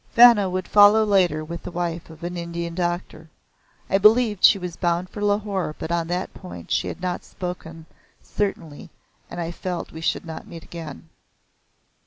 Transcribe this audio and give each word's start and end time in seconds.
Vanna 0.13 0.49
would 0.49 0.67
follow 0.67 1.05
later 1.05 1.45
with 1.45 1.61
the 1.61 1.69
wife 1.69 2.09
of 2.09 2.23
an 2.23 2.35
Indian 2.35 2.73
doctor. 2.73 3.29
I 3.87 3.99
believed 3.99 4.43
she 4.43 4.57
was 4.57 4.75
bound 4.75 5.11
for 5.11 5.21
Lahore 5.23 5.75
but 5.77 5.91
on 5.91 6.07
that 6.07 6.33
point 6.33 6.71
she 6.71 6.87
had 6.87 7.01
not 7.03 7.23
spoken 7.23 7.85
certainly 8.19 8.89
and 9.29 9.39
I 9.39 9.51
felt 9.51 9.91
we 9.91 10.01
should 10.01 10.25
not 10.25 10.47
meet 10.47 10.63
again. 10.63 11.07